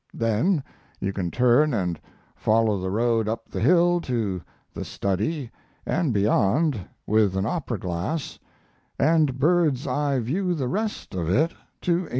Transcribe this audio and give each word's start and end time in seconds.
then 0.15 0.63
you 0.99 1.13
can 1.13 1.29
turn 1.29 1.75
and 1.75 2.01
follow 2.35 2.79
the 2.79 2.89
road 2.89 3.29
up 3.29 3.47
the 3.47 3.59
hill 3.59 4.01
to 4.01 4.41
the 4.73 4.83
study 4.83 5.51
and 5.85 6.11
beyond 6.11 6.79
with 7.05 7.35
an 7.37 7.45
opera 7.45 7.77
glass, 7.77 8.39
and 8.97 9.37
bird's 9.37 9.85
eye 9.85 10.17
view 10.17 10.55
the 10.55 10.67
rest 10.67 11.13
of 11.13 11.29
it 11.29 11.51
to 11.81 12.05
1883. 12.05 12.09